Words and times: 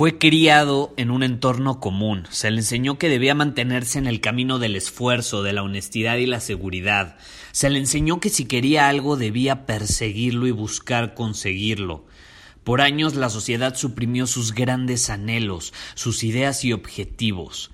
Fue 0.00 0.16
criado 0.16 0.94
en 0.96 1.10
un 1.10 1.22
entorno 1.22 1.78
común. 1.78 2.26
Se 2.30 2.50
le 2.50 2.60
enseñó 2.60 2.96
que 2.96 3.10
debía 3.10 3.34
mantenerse 3.34 3.98
en 3.98 4.06
el 4.06 4.22
camino 4.22 4.58
del 4.58 4.74
esfuerzo, 4.74 5.42
de 5.42 5.52
la 5.52 5.62
honestidad 5.62 6.16
y 6.16 6.24
la 6.24 6.40
seguridad. 6.40 7.18
Se 7.52 7.68
le 7.68 7.78
enseñó 7.78 8.18
que 8.18 8.30
si 8.30 8.46
quería 8.46 8.88
algo 8.88 9.18
debía 9.18 9.66
perseguirlo 9.66 10.46
y 10.46 10.52
buscar 10.52 11.12
conseguirlo. 11.12 12.06
Por 12.64 12.82
años 12.82 13.14
la 13.14 13.30
sociedad 13.30 13.74
suprimió 13.74 14.26
sus 14.26 14.52
grandes 14.52 15.08
anhelos, 15.08 15.72
sus 15.94 16.22
ideas 16.24 16.64
y 16.64 16.72
objetivos. 16.72 17.70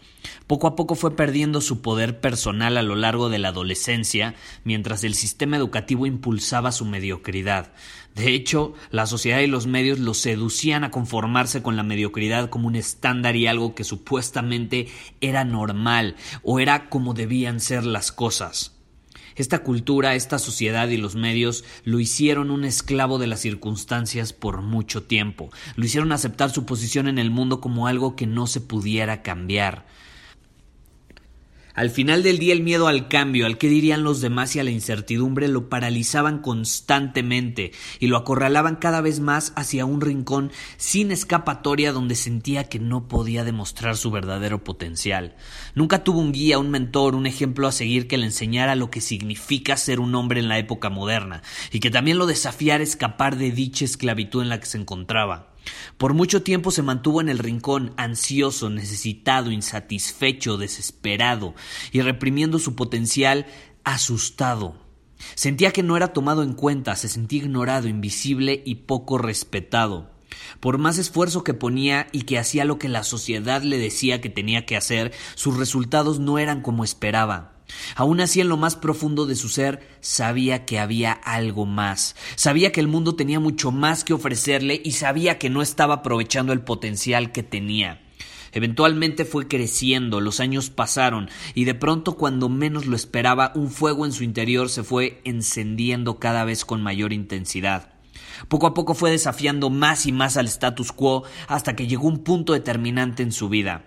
Poco 0.46 0.66
a 0.66 0.76
poco 0.76 0.94
fue 0.94 1.16
perdiendo 1.16 1.60
su 1.60 1.82
poder 1.82 2.20
personal 2.20 2.76
a 2.76 2.82
lo 2.82 2.94
largo 2.94 3.28
de 3.28 3.38
la 3.38 3.48
adolescencia, 3.48 4.34
mientras 4.64 5.04
el 5.04 5.14
sistema 5.14 5.56
educativo 5.56 6.06
impulsaba 6.06 6.72
su 6.72 6.84
mediocridad. 6.84 7.72
De 8.14 8.32
hecho, 8.32 8.74
la 8.90 9.06
sociedad 9.06 9.40
y 9.40 9.46
los 9.46 9.66
medios 9.66 9.98
lo 9.98 10.14
seducían 10.14 10.84
a 10.84 10.90
conformarse 10.90 11.62
con 11.62 11.76
la 11.76 11.82
mediocridad 11.82 12.48
como 12.48 12.68
un 12.68 12.76
estándar 12.76 13.36
y 13.36 13.46
algo 13.46 13.74
que 13.74 13.84
supuestamente 13.84 14.88
era 15.20 15.44
normal 15.44 16.16
o 16.42 16.60
era 16.60 16.88
como 16.88 17.12
debían 17.12 17.60
ser 17.60 17.84
las 17.84 18.12
cosas. 18.12 18.75
Esta 19.36 19.62
cultura, 19.62 20.14
esta 20.14 20.38
sociedad 20.38 20.88
y 20.88 20.96
los 20.96 21.14
medios 21.14 21.64
lo 21.84 22.00
hicieron 22.00 22.50
un 22.50 22.64
esclavo 22.64 23.18
de 23.18 23.26
las 23.26 23.40
circunstancias 23.40 24.32
por 24.32 24.62
mucho 24.62 25.02
tiempo, 25.02 25.50
lo 25.76 25.84
hicieron 25.84 26.12
aceptar 26.12 26.50
su 26.50 26.64
posición 26.64 27.06
en 27.06 27.18
el 27.18 27.30
mundo 27.30 27.60
como 27.60 27.86
algo 27.86 28.16
que 28.16 28.26
no 28.26 28.46
se 28.46 28.60
pudiera 28.60 29.22
cambiar. 29.22 29.86
Al 31.76 31.90
final 31.90 32.22
del 32.22 32.38
día 32.38 32.54
el 32.54 32.62
miedo 32.62 32.88
al 32.88 33.06
cambio, 33.06 33.44
al 33.44 33.58
que 33.58 33.68
dirían 33.68 34.02
los 34.02 34.22
demás 34.22 34.56
y 34.56 34.60
a 34.60 34.64
la 34.64 34.70
incertidumbre 34.70 35.46
lo 35.46 35.68
paralizaban 35.68 36.38
constantemente 36.38 37.72
y 38.00 38.06
lo 38.06 38.16
acorralaban 38.16 38.76
cada 38.76 39.02
vez 39.02 39.20
más 39.20 39.52
hacia 39.56 39.84
un 39.84 40.00
rincón 40.00 40.52
sin 40.78 41.10
escapatoria 41.10 41.92
donde 41.92 42.14
sentía 42.14 42.64
que 42.64 42.78
no 42.78 43.08
podía 43.08 43.44
demostrar 43.44 43.98
su 43.98 44.10
verdadero 44.10 44.64
potencial. 44.64 45.36
Nunca 45.74 46.02
tuvo 46.02 46.20
un 46.20 46.32
guía, 46.32 46.58
un 46.58 46.70
mentor, 46.70 47.14
un 47.14 47.26
ejemplo 47.26 47.68
a 47.68 47.72
seguir 47.72 48.08
que 48.08 48.16
le 48.16 48.24
enseñara 48.24 48.74
lo 48.74 48.90
que 48.90 49.02
significa 49.02 49.76
ser 49.76 50.00
un 50.00 50.14
hombre 50.14 50.40
en 50.40 50.48
la 50.48 50.58
época 50.58 50.88
moderna 50.88 51.42
y 51.72 51.80
que 51.80 51.90
también 51.90 52.16
lo 52.16 52.24
desafiara 52.24 52.80
a 52.80 52.84
escapar 52.84 53.36
de 53.36 53.50
dicha 53.50 53.84
esclavitud 53.84 54.40
en 54.40 54.48
la 54.48 54.60
que 54.60 54.66
se 54.66 54.78
encontraba. 54.78 55.55
Por 55.98 56.14
mucho 56.14 56.42
tiempo 56.42 56.70
se 56.70 56.82
mantuvo 56.82 57.20
en 57.20 57.28
el 57.28 57.38
rincón, 57.38 57.92
ansioso, 57.96 58.70
necesitado, 58.70 59.50
insatisfecho, 59.50 60.56
desesperado, 60.56 61.54
y 61.92 62.00
reprimiendo 62.00 62.58
su 62.58 62.74
potencial, 62.74 63.46
asustado. 63.84 64.76
Sentía 65.34 65.72
que 65.72 65.82
no 65.82 65.96
era 65.96 66.12
tomado 66.12 66.42
en 66.42 66.52
cuenta, 66.52 66.96
se 66.96 67.08
sentía 67.08 67.42
ignorado, 67.42 67.88
invisible 67.88 68.62
y 68.64 68.76
poco 68.76 69.18
respetado. 69.18 70.10
Por 70.60 70.78
más 70.78 70.98
esfuerzo 70.98 71.44
que 71.44 71.54
ponía 71.54 72.08
y 72.12 72.22
que 72.22 72.38
hacía 72.38 72.64
lo 72.64 72.78
que 72.78 72.88
la 72.88 73.04
sociedad 73.04 73.62
le 73.62 73.78
decía 73.78 74.20
que 74.20 74.28
tenía 74.28 74.66
que 74.66 74.76
hacer, 74.76 75.12
sus 75.34 75.56
resultados 75.56 76.18
no 76.18 76.38
eran 76.38 76.60
como 76.60 76.84
esperaba. 76.84 77.52
Aún 77.96 78.20
así, 78.20 78.40
en 78.40 78.48
lo 78.48 78.56
más 78.56 78.76
profundo 78.76 79.26
de 79.26 79.34
su 79.34 79.48
ser, 79.48 79.88
sabía 80.00 80.64
que 80.64 80.78
había 80.78 81.15
algo 81.26 81.66
más. 81.66 82.16
Sabía 82.36 82.72
que 82.72 82.80
el 82.80 82.88
mundo 82.88 83.16
tenía 83.16 83.40
mucho 83.40 83.72
más 83.72 84.04
que 84.04 84.14
ofrecerle 84.14 84.80
y 84.82 84.92
sabía 84.92 85.38
que 85.38 85.50
no 85.50 85.60
estaba 85.60 85.94
aprovechando 85.94 86.54
el 86.54 86.62
potencial 86.62 87.32
que 87.32 87.42
tenía. 87.42 88.00
Eventualmente 88.52 89.26
fue 89.26 89.48
creciendo, 89.48 90.20
los 90.20 90.40
años 90.40 90.70
pasaron, 90.70 91.28
y 91.54 91.64
de 91.64 91.74
pronto 91.74 92.16
cuando 92.16 92.48
menos 92.48 92.86
lo 92.86 92.96
esperaba, 92.96 93.52
un 93.54 93.70
fuego 93.70 94.06
en 94.06 94.12
su 94.12 94.24
interior 94.24 94.70
se 94.70 94.82
fue 94.82 95.20
encendiendo 95.24 96.18
cada 96.18 96.44
vez 96.44 96.64
con 96.64 96.82
mayor 96.82 97.12
intensidad. 97.12 97.90
Poco 98.48 98.66
a 98.66 98.72
poco 98.72 98.94
fue 98.94 99.10
desafiando 99.10 99.68
más 99.68 100.06
y 100.06 100.12
más 100.12 100.38
al 100.38 100.46
status 100.46 100.92
quo 100.92 101.24
hasta 101.48 101.76
que 101.76 101.86
llegó 101.86 102.08
un 102.08 102.24
punto 102.24 102.54
determinante 102.54 103.22
en 103.22 103.32
su 103.32 103.50
vida. 103.50 103.84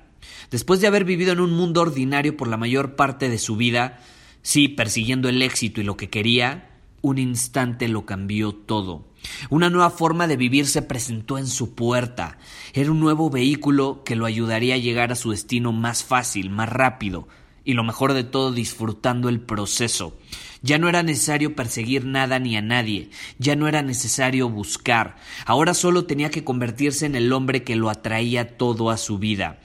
Después 0.52 0.82
de 0.82 0.88
haber 0.88 1.06
vivido 1.06 1.32
en 1.32 1.40
un 1.40 1.52
mundo 1.52 1.82
ordinario 1.82 2.36
por 2.36 2.48
la 2.48 2.58
mayor 2.58 2.96
parte 2.96 3.30
de 3.30 3.38
su 3.38 3.56
vida, 3.56 4.00
sí, 4.42 4.68
persiguiendo 4.68 5.30
el 5.30 5.42
éxito 5.42 5.82
y 5.82 5.84
lo 5.84 5.98
que 5.98 6.10
quería, 6.10 6.69
un 7.02 7.18
instante 7.18 7.88
lo 7.88 8.06
cambió 8.06 8.54
todo. 8.54 9.08
Una 9.50 9.70
nueva 9.70 9.90
forma 9.90 10.28
de 10.28 10.38
vivir 10.38 10.68
se 10.68 10.82
presentó 10.82 11.38
en 11.38 11.48
su 11.48 11.76
puerta. 11.76 12.38
Era 12.74 12.92
un 12.92 13.00
nuevo 13.00 13.30
vehículo 13.30 14.04
que 14.04 14.16
lo 14.16 14.26
ayudaría 14.26 14.76
a 14.76 14.80
llegar 14.80 15.12
a 15.12 15.16
su 15.16 15.32
destino 15.32 15.72
más 15.72 16.04
fácil, 16.04 16.50
más 16.50 16.70
rápido, 16.70 17.28
y 17.64 17.74
lo 17.74 17.84
mejor 17.84 18.14
de 18.14 18.24
todo 18.24 18.52
disfrutando 18.52 19.30
el 19.30 19.42
proceso. 19.42 20.18
Ya 20.62 20.78
no 20.78 20.90
era 20.90 21.04
necesario 21.04 21.56
perseguir 21.56 22.06
nada 22.06 22.40
ni 22.40 22.58
a 22.58 22.62
nadie, 22.62 23.10
ya 23.38 23.56
no 23.56 23.68
era 23.68 23.82
necesario 23.82 24.50
buscar, 24.50 25.16
ahora 25.46 25.74
solo 25.74 26.06
tenía 26.06 26.32
que 26.32 26.44
convertirse 26.44 27.06
en 27.06 27.16
el 27.16 27.32
hombre 27.32 27.64
que 27.64 27.78
lo 27.78 27.90
atraía 27.90 28.58
todo 28.58 28.90
a 28.90 28.98
su 28.98 29.20
vida. 29.20 29.60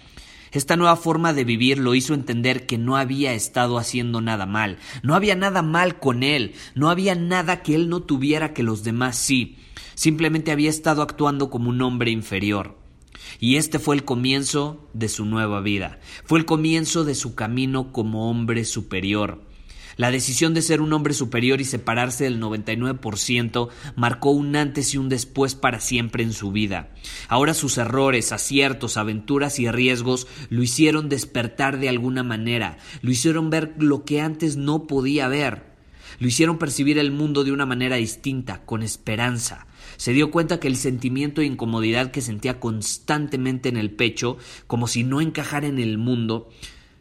Esta 0.54 0.76
nueva 0.76 0.94
forma 0.94 1.32
de 1.32 1.42
vivir 1.42 1.78
lo 1.78 1.96
hizo 1.96 2.14
entender 2.14 2.64
que 2.64 2.78
no 2.78 2.96
había 2.96 3.34
estado 3.34 3.76
haciendo 3.76 4.20
nada 4.20 4.46
mal, 4.46 4.78
no 5.02 5.16
había 5.16 5.34
nada 5.34 5.62
mal 5.62 5.98
con 5.98 6.22
él, 6.22 6.54
no 6.76 6.90
había 6.90 7.16
nada 7.16 7.60
que 7.62 7.74
él 7.74 7.88
no 7.88 8.02
tuviera 8.02 8.54
que 8.54 8.62
los 8.62 8.84
demás 8.84 9.16
sí, 9.16 9.58
simplemente 9.96 10.52
había 10.52 10.70
estado 10.70 11.02
actuando 11.02 11.50
como 11.50 11.70
un 11.70 11.82
hombre 11.82 12.12
inferior. 12.12 12.78
Y 13.40 13.56
este 13.56 13.80
fue 13.80 13.96
el 13.96 14.04
comienzo 14.04 14.88
de 14.92 15.08
su 15.08 15.24
nueva 15.24 15.60
vida, 15.60 15.98
fue 16.24 16.38
el 16.38 16.44
comienzo 16.44 17.04
de 17.04 17.16
su 17.16 17.34
camino 17.34 17.90
como 17.92 18.30
hombre 18.30 18.64
superior. 18.64 19.42
La 19.96 20.10
decisión 20.10 20.54
de 20.54 20.62
ser 20.62 20.80
un 20.80 20.92
hombre 20.92 21.14
superior 21.14 21.60
y 21.60 21.64
separarse 21.64 22.24
del 22.24 22.40
99% 22.40 23.68
marcó 23.96 24.30
un 24.30 24.56
antes 24.56 24.94
y 24.94 24.98
un 24.98 25.08
después 25.08 25.54
para 25.54 25.80
siempre 25.80 26.22
en 26.22 26.32
su 26.32 26.52
vida. 26.52 26.94
Ahora 27.28 27.54
sus 27.54 27.78
errores, 27.78 28.32
aciertos, 28.32 28.96
aventuras 28.96 29.58
y 29.58 29.70
riesgos 29.70 30.26
lo 30.50 30.62
hicieron 30.62 31.08
despertar 31.08 31.78
de 31.78 31.88
alguna 31.88 32.22
manera, 32.22 32.78
lo 33.02 33.10
hicieron 33.10 33.50
ver 33.50 33.74
lo 33.78 34.04
que 34.04 34.20
antes 34.20 34.56
no 34.56 34.86
podía 34.86 35.28
ver, 35.28 35.74
lo 36.18 36.28
hicieron 36.28 36.58
percibir 36.58 36.98
el 36.98 37.12
mundo 37.12 37.44
de 37.44 37.52
una 37.52 37.66
manera 37.66 37.96
distinta, 37.96 38.64
con 38.64 38.82
esperanza. 38.82 39.66
Se 39.96 40.12
dio 40.12 40.30
cuenta 40.30 40.60
que 40.60 40.68
el 40.68 40.76
sentimiento 40.76 41.40
de 41.40 41.46
incomodidad 41.46 42.10
que 42.10 42.20
sentía 42.20 42.60
constantemente 42.60 43.68
en 43.68 43.76
el 43.76 43.90
pecho, 43.90 44.38
como 44.66 44.88
si 44.88 45.04
no 45.04 45.20
encajara 45.20 45.66
en 45.66 45.78
el 45.78 45.98
mundo, 45.98 46.50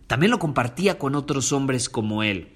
también 0.08 0.32
lo 0.32 0.40
compartía 0.40 1.00
con 1.00 1.16
otros 1.16 1.52
hombres 1.54 1.90
como 1.90 2.24
él. 2.24 2.50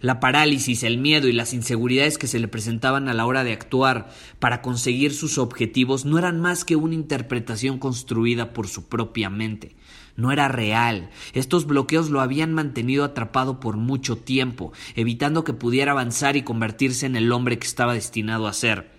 La 0.00 0.18
parálisis, 0.18 0.82
el 0.82 0.96
miedo 0.96 1.28
y 1.28 1.32
las 1.32 1.52
inseguridades 1.52 2.16
que 2.16 2.26
se 2.26 2.38
le 2.38 2.48
presentaban 2.48 3.06
a 3.08 3.14
la 3.14 3.26
hora 3.26 3.44
de 3.44 3.52
actuar 3.52 4.08
para 4.38 4.62
conseguir 4.62 5.12
sus 5.12 5.36
objetivos 5.36 6.06
no 6.06 6.16
eran 6.18 6.40
más 6.40 6.64
que 6.64 6.74
una 6.74 6.94
interpretación 6.94 7.78
construida 7.78 8.54
por 8.54 8.66
su 8.66 8.88
propia 8.88 9.28
mente. 9.28 9.76
No 10.16 10.32
era 10.32 10.48
real. 10.48 11.10
Estos 11.34 11.66
bloqueos 11.66 12.08
lo 12.08 12.22
habían 12.22 12.54
mantenido 12.54 13.04
atrapado 13.04 13.60
por 13.60 13.76
mucho 13.76 14.16
tiempo, 14.16 14.72
evitando 14.94 15.44
que 15.44 15.52
pudiera 15.52 15.92
avanzar 15.92 16.34
y 16.34 16.42
convertirse 16.42 17.04
en 17.04 17.14
el 17.14 17.30
hombre 17.30 17.58
que 17.58 17.66
estaba 17.66 17.92
destinado 17.92 18.46
a 18.46 18.54
ser. 18.54 18.90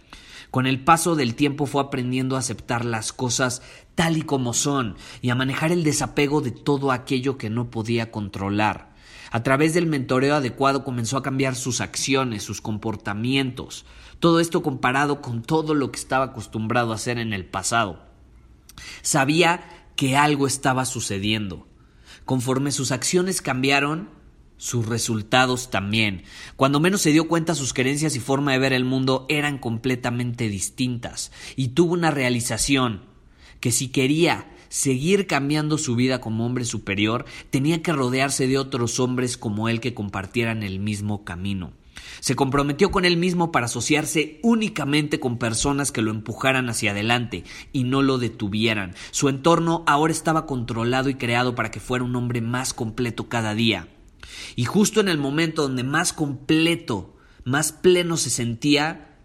Con 0.52 0.68
el 0.68 0.84
paso 0.84 1.16
del 1.16 1.34
tiempo 1.34 1.66
fue 1.66 1.82
aprendiendo 1.82 2.36
a 2.36 2.40
aceptar 2.40 2.86
las 2.86 3.12
cosas 3.12 3.64
tal 3.96 4.18
y 4.18 4.22
como 4.22 4.54
son 4.54 4.98
y 5.22 5.32
a 5.32 5.36
manejar 5.36 5.72
el 5.72 5.84
desapego 5.84 6.42
de 6.42 6.52
todo 6.52 6.92
aquello 6.92 7.40
que 7.40 7.50
no 7.50 7.72
podía 7.72 8.12
controlar. 8.12 8.91
A 9.32 9.44
través 9.44 9.74
del 9.74 9.88
mentoreo 9.88 10.36
adecuado 10.36 10.84
comenzó 10.84 11.16
a 11.16 11.24
cambiar 11.24 11.56
sus 11.56 11.80
acciones, 11.80 12.44
sus 12.44 12.60
comportamientos, 12.60 13.86
todo 14.20 14.42
esto 14.42 14.62
comparado 14.62 15.22
con 15.22 15.42
todo 15.42 15.74
lo 15.74 15.90
que 15.92 16.00
estaba 16.00 16.26
acostumbrado 16.26 16.92
a 16.92 16.96
hacer 16.96 17.18
en 17.18 17.32
el 17.32 17.46
pasado. 17.46 18.04
Sabía 19.02 19.88
que 19.96 20.18
algo 20.18 20.48
estaba 20.48 20.84
sucediendo. 20.84 21.66
Conforme 22.26 22.72
sus 22.72 22.92
acciones 22.92 23.42
cambiaron, 23.42 24.10
sus 24.58 24.86
resultados 24.86 25.72
también. 25.72 26.24
Cuando 26.56 26.80
menos 26.80 27.02
se 27.02 27.12
dio 27.12 27.28
cuenta 27.28 27.56
sus 27.56 27.74
creencias 27.74 28.16
y 28.16 28.20
forma 28.20 28.52
de 28.52 28.60
ver 28.60 28.74
el 28.74 28.84
mundo 28.84 29.26
eran 29.30 29.58
completamente 29.58 30.50
distintas 30.50 31.32
y 31.56 31.70
tuvo 31.70 31.94
una 31.94 32.12
realización 32.12 33.02
que 33.60 33.72
si 33.72 33.88
quería 33.88 34.51
seguir 34.72 35.28
cambiando 35.28 35.78
su 35.78 35.98
vida 35.98 36.22
como 36.22 36.46
hombre 36.46 36.64
superior, 36.64 37.26
tenía 37.50 37.82
que 37.82 37.92
rodearse 37.92 38.48
de 38.48 38.58
otros 38.58 39.02
hombres 39.02 39.38
como 39.38 39.68
él 39.68 39.82
que 39.82 39.94
compartieran 39.94 40.64
el 40.64 40.80
mismo 40.80 41.26
camino. 41.26 41.74
Se 42.22 42.38
comprometió 42.38 42.90
con 42.90 43.04
él 43.04 43.18
mismo 43.18 43.52
para 43.52 43.66
asociarse 43.66 44.40
únicamente 44.44 45.20
con 45.20 45.38
personas 45.38 45.92
que 45.92 46.02
lo 46.02 46.10
empujaran 46.10 46.70
hacia 46.70 46.92
adelante 46.92 47.44
y 47.74 47.84
no 47.84 48.02
lo 48.02 48.18
detuvieran. 48.18 48.96
Su 49.12 49.28
entorno 49.28 49.84
ahora 49.88 50.14
estaba 50.14 50.46
controlado 50.46 51.10
y 51.10 51.16
creado 51.16 51.54
para 51.54 51.70
que 51.70 51.82
fuera 51.82 52.06
un 52.06 52.16
hombre 52.16 52.40
más 52.40 52.74
completo 52.74 53.28
cada 53.28 53.54
día. 53.54 53.90
Y 54.56 54.64
justo 54.64 55.02
en 55.02 55.10
el 55.10 55.18
momento 55.18 55.64
donde 55.64 55.84
más 55.84 56.14
completo, 56.14 57.18
más 57.44 57.74
pleno 57.74 58.16
se 58.16 58.30
sentía, 58.30 59.18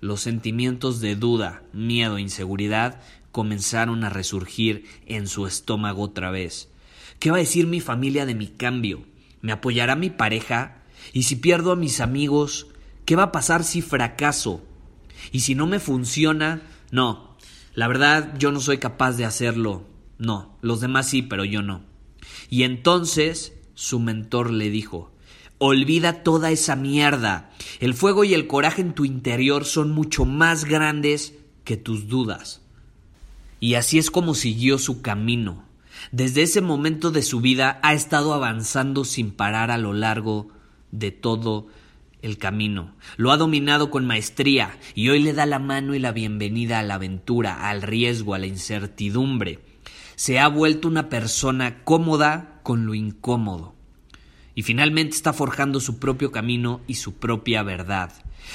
los 0.00 0.22
sentimientos 0.22 1.00
de 1.00 1.14
duda, 1.14 1.62
miedo 1.72 2.16
e 2.16 2.22
inseguridad 2.22 3.02
comenzaron 3.38 4.02
a 4.02 4.10
resurgir 4.10 4.84
en 5.06 5.28
su 5.28 5.46
estómago 5.46 6.02
otra 6.02 6.32
vez. 6.32 6.70
¿Qué 7.20 7.30
va 7.30 7.36
a 7.36 7.38
decir 7.38 7.68
mi 7.68 7.78
familia 7.78 8.26
de 8.26 8.34
mi 8.34 8.48
cambio? 8.48 9.04
¿Me 9.42 9.52
apoyará 9.52 9.94
mi 9.94 10.10
pareja? 10.10 10.82
¿Y 11.12 11.22
si 11.22 11.36
pierdo 11.36 11.70
a 11.70 11.76
mis 11.76 12.00
amigos? 12.00 12.66
¿Qué 13.04 13.14
va 13.14 13.22
a 13.22 13.30
pasar 13.30 13.62
si 13.62 13.80
fracaso? 13.80 14.66
¿Y 15.30 15.38
si 15.38 15.54
no 15.54 15.68
me 15.68 15.78
funciona? 15.78 16.62
No, 16.90 17.36
la 17.74 17.86
verdad 17.86 18.34
yo 18.40 18.50
no 18.50 18.58
soy 18.58 18.78
capaz 18.78 19.12
de 19.12 19.24
hacerlo. 19.24 19.86
No, 20.18 20.58
los 20.60 20.80
demás 20.80 21.08
sí, 21.08 21.22
pero 21.22 21.44
yo 21.44 21.62
no. 21.62 21.82
Y 22.50 22.64
entonces 22.64 23.52
su 23.74 24.00
mentor 24.00 24.50
le 24.50 24.68
dijo, 24.68 25.12
Olvida 25.58 26.24
toda 26.24 26.50
esa 26.50 26.74
mierda. 26.74 27.52
El 27.78 27.94
fuego 27.94 28.24
y 28.24 28.34
el 28.34 28.48
coraje 28.48 28.82
en 28.82 28.94
tu 28.94 29.04
interior 29.04 29.64
son 29.64 29.92
mucho 29.92 30.24
más 30.24 30.64
grandes 30.64 31.34
que 31.62 31.76
tus 31.76 32.08
dudas. 32.08 32.62
Y 33.60 33.74
así 33.74 33.98
es 33.98 34.10
como 34.10 34.34
siguió 34.34 34.78
su 34.78 35.02
camino. 35.02 35.64
Desde 36.12 36.42
ese 36.42 36.60
momento 36.60 37.10
de 37.10 37.22
su 37.22 37.40
vida 37.40 37.80
ha 37.82 37.92
estado 37.92 38.32
avanzando 38.32 39.04
sin 39.04 39.30
parar 39.30 39.70
a 39.70 39.78
lo 39.78 39.92
largo 39.92 40.48
de 40.92 41.10
todo 41.10 41.66
el 42.22 42.38
camino. 42.38 42.94
Lo 43.16 43.32
ha 43.32 43.36
dominado 43.36 43.90
con 43.90 44.06
maestría 44.06 44.78
y 44.94 45.08
hoy 45.08 45.20
le 45.20 45.32
da 45.32 45.46
la 45.46 45.58
mano 45.58 45.94
y 45.94 45.98
la 45.98 46.12
bienvenida 46.12 46.78
a 46.78 46.82
la 46.82 46.94
aventura, 46.94 47.68
al 47.68 47.82
riesgo, 47.82 48.34
a 48.34 48.38
la 48.38 48.46
incertidumbre. 48.46 49.60
Se 50.16 50.38
ha 50.38 50.48
vuelto 50.48 50.88
una 50.88 51.08
persona 51.08 51.84
cómoda 51.84 52.60
con 52.62 52.86
lo 52.86 52.94
incómodo. 52.94 53.77
Y 54.58 54.64
finalmente 54.64 55.14
está 55.14 55.32
forjando 55.32 55.78
su 55.78 56.00
propio 56.00 56.32
camino 56.32 56.80
y 56.88 56.94
su 56.94 57.14
propia 57.14 57.62
verdad. 57.62 58.12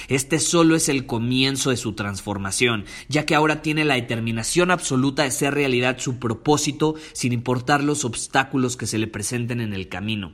Este 0.09 0.39
solo 0.39 0.75
es 0.75 0.89
el 0.89 1.05
comienzo 1.05 1.69
de 1.69 1.77
su 1.77 1.93
transformación, 1.93 2.83
ya 3.07 3.25
que 3.25 3.35
ahora 3.35 3.61
tiene 3.61 3.85
la 3.85 3.93
determinación 3.93 4.69
absoluta 4.69 5.23
de 5.23 5.31
ser 5.31 5.53
realidad 5.53 5.99
su 5.99 6.19
propósito 6.19 6.95
sin 7.13 7.31
importar 7.31 7.85
los 7.85 8.03
obstáculos 8.03 8.75
que 8.75 8.85
se 8.85 8.97
le 8.97 9.07
presenten 9.07 9.61
en 9.61 9.71
el 9.71 9.87
camino. 9.87 10.33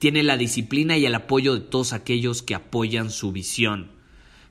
Tiene 0.00 0.24
la 0.24 0.36
disciplina 0.36 0.96
y 0.96 1.06
el 1.06 1.14
apoyo 1.14 1.54
de 1.54 1.60
todos 1.60 1.92
aquellos 1.92 2.42
que 2.42 2.56
apoyan 2.56 3.12
su 3.12 3.30
visión 3.30 3.95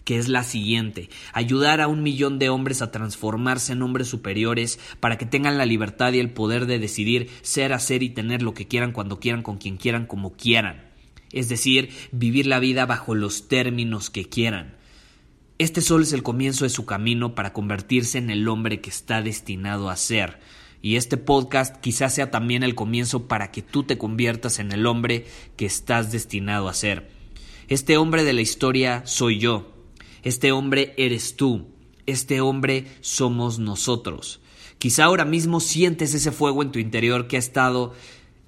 que 0.05 0.17
es 0.17 0.29
la 0.29 0.43
siguiente, 0.43 1.09
ayudar 1.33 1.81
a 1.81 1.87
un 1.87 2.03
millón 2.03 2.39
de 2.39 2.49
hombres 2.49 2.81
a 2.81 2.91
transformarse 2.91 3.73
en 3.73 3.81
hombres 3.81 4.07
superiores 4.07 4.79
para 4.99 5.17
que 5.17 5.25
tengan 5.25 5.57
la 5.57 5.65
libertad 5.65 6.13
y 6.13 6.19
el 6.19 6.29
poder 6.29 6.67
de 6.67 6.79
decidir 6.79 7.29
ser, 7.41 7.73
hacer 7.73 8.03
y 8.03 8.09
tener 8.09 8.41
lo 8.41 8.53
que 8.53 8.67
quieran 8.67 8.93
cuando 8.93 9.19
quieran, 9.19 9.41
con 9.41 9.57
quien 9.57 9.77
quieran, 9.77 10.05
como 10.05 10.33
quieran. 10.33 10.85
Es 11.31 11.49
decir, 11.49 11.89
vivir 12.11 12.45
la 12.45 12.59
vida 12.59 12.85
bajo 12.85 13.15
los 13.15 13.47
términos 13.47 14.09
que 14.09 14.29
quieran. 14.29 14.75
Este 15.57 15.81
solo 15.81 16.03
es 16.03 16.13
el 16.13 16.21
comienzo 16.21 16.65
de 16.65 16.69
su 16.69 16.85
camino 16.85 17.33
para 17.33 17.51
convertirse 17.51 18.19
en 18.19 18.29
el 18.29 18.47
hombre 18.47 18.81
que 18.81 18.89
está 18.89 19.21
destinado 19.21 19.89
a 19.89 19.95
ser. 19.95 20.39
Y 20.81 20.97
este 20.97 21.17
podcast 21.17 21.77
quizás 21.77 22.13
sea 22.13 22.29
también 22.29 22.61
el 22.61 22.75
comienzo 22.75 23.27
para 23.27 23.51
que 23.51 23.63
tú 23.63 23.83
te 23.83 23.97
conviertas 23.97 24.59
en 24.59 24.71
el 24.71 24.85
hombre 24.85 25.25
que 25.55 25.65
estás 25.65 26.11
destinado 26.11 26.69
a 26.69 26.73
ser. 26.75 27.09
Este 27.69 27.97
hombre 27.97 28.23
de 28.23 28.33
la 28.33 28.41
historia 28.41 29.01
soy 29.05 29.39
yo, 29.39 29.74
este 30.25 30.51
hombre 30.51 30.93
eres 30.97 31.37
tú. 31.37 31.67
Este 32.07 32.41
hombre 32.41 32.87
somos 33.01 33.59
nosotros. 33.59 34.41
Quizá 34.79 35.05
ahora 35.05 35.23
mismo 35.23 35.59
sientes 35.59 36.13
ese 36.15 36.31
fuego 36.31 36.63
en 36.63 36.71
tu 36.71 36.79
interior 36.79 37.27
que 37.27 37.37
ha 37.37 37.39
estado 37.39 37.93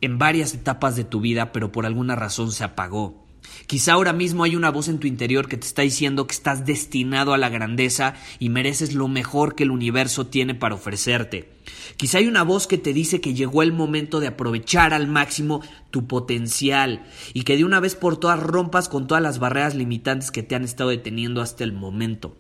en 0.01 0.17
varias 0.17 0.55
etapas 0.55 0.95
de 0.95 1.03
tu 1.03 1.21
vida, 1.21 1.51
pero 1.51 1.71
por 1.71 1.85
alguna 1.85 2.15
razón 2.15 2.51
se 2.51 2.63
apagó. 2.63 3.26
Quizá 3.67 3.93
ahora 3.93 4.13
mismo 4.13 4.43
hay 4.43 4.55
una 4.55 4.71
voz 4.71 4.87
en 4.87 4.99
tu 4.99 5.07
interior 5.07 5.47
que 5.47 5.57
te 5.57 5.67
está 5.67 5.81
diciendo 5.81 6.25
que 6.25 6.33
estás 6.33 6.65
destinado 6.65 7.33
a 7.33 7.37
la 7.37 7.49
grandeza 7.49 8.15
y 8.39 8.49
mereces 8.49 8.93
lo 8.93 9.07
mejor 9.07 9.55
que 9.55 9.63
el 9.63 9.71
universo 9.71 10.27
tiene 10.27 10.55
para 10.55 10.75
ofrecerte. 10.75 11.49
Quizá 11.97 12.19
hay 12.19 12.27
una 12.27 12.43
voz 12.43 12.65
que 12.65 12.77
te 12.77 12.93
dice 12.93 13.19
que 13.19 13.33
llegó 13.33 13.63
el 13.63 13.73
momento 13.73 14.19
de 14.19 14.27
aprovechar 14.27 14.93
al 14.93 15.07
máximo 15.07 15.61
tu 15.91 16.07
potencial 16.07 17.05
y 17.33 17.43
que 17.43 17.57
de 17.57 17.65
una 17.65 17.79
vez 17.79 17.95
por 17.95 18.17
todas 18.17 18.39
rompas 18.39 18.87
con 18.87 19.07
todas 19.07 19.21
las 19.21 19.39
barreras 19.39 19.75
limitantes 19.75 20.31
que 20.31 20.43
te 20.43 20.55
han 20.55 20.63
estado 20.63 20.91
deteniendo 20.91 21.41
hasta 21.41 21.63
el 21.63 21.73
momento. 21.73 22.37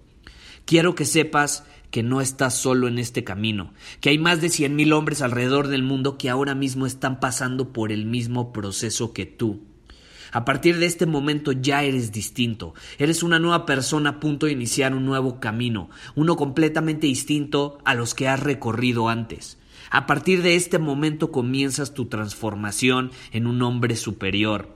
Quiero 0.65 0.95
que 0.95 1.05
sepas 1.05 1.63
que 1.91 2.03
no 2.03 2.21
estás 2.21 2.55
solo 2.55 2.87
en 2.87 2.99
este 2.99 3.23
camino, 3.23 3.73
que 4.01 4.09
hay 4.09 4.17
más 4.17 4.41
de 4.41 4.49
cien 4.49 4.75
mil 4.75 4.93
hombres 4.93 5.21
alrededor 5.21 5.67
del 5.67 5.83
mundo 5.83 6.17
que 6.17 6.29
ahora 6.29 6.55
mismo 6.55 6.85
están 6.85 7.19
pasando 7.19 7.71
por 7.71 7.91
el 7.91 8.05
mismo 8.05 8.51
proceso 8.51 9.13
que 9.13 9.25
tú. 9.25 9.61
A 10.31 10.45
partir 10.45 10.77
de 10.77 10.85
este 10.85 11.05
momento 11.05 11.51
ya 11.51 11.83
eres 11.83 12.11
distinto, 12.11 12.73
eres 12.97 13.23
una 13.23 13.39
nueva 13.39 13.65
persona 13.65 14.09
a 14.09 14.19
punto 14.19 14.45
de 14.45 14.51
iniciar 14.51 14.93
un 14.93 15.05
nuevo 15.05 15.39
camino, 15.39 15.89
uno 16.15 16.35
completamente 16.35 17.07
distinto 17.07 17.77
a 17.85 17.95
los 17.95 18.13
que 18.13 18.27
has 18.27 18.39
recorrido 18.39 19.09
antes. 19.09 19.57
A 19.89 20.05
partir 20.05 20.41
de 20.41 20.55
este 20.55 20.79
momento 20.79 21.31
comienzas 21.31 21.93
tu 21.93 22.07
transformación 22.07 23.11
en 23.31 23.47
un 23.47 23.61
hombre 23.61 23.95
superior. 23.95 24.75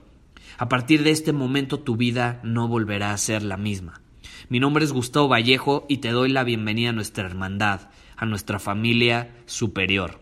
A 0.58 0.68
partir 0.68 1.02
de 1.02 1.10
este 1.10 1.32
momento 1.32 1.80
tu 1.80 1.96
vida 1.96 2.40
no 2.44 2.68
volverá 2.68 3.12
a 3.12 3.18
ser 3.18 3.42
la 3.42 3.56
misma. 3.56 4.00
Mi 4.48 4.60
nombre 4.60 4.84
es 4.84 4.92
Gustavo 4.92 5.28
Vallejo 5.28 5.86
y 5.88 5.98
te 5.98 6.10
doy 6.10 6.30
la 6.30 6.44
bienvenida 6.44 6.90
a 6.90 6.94
nuestra 6.94 7.26
hermandad, 7.26 7.90
a 8.16 8.26
nuestra 8.26 8.58
familia 8.58 9.34
superior. 9.46 10.21